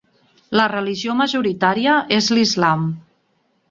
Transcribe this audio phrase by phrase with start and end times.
[0.59, 2.93] La religió majoritària és l'islam.